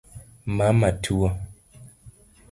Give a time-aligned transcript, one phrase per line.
[0.57, 1.27] Mama tuo?